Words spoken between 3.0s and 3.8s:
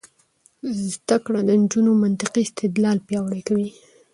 پیاوړی کوي.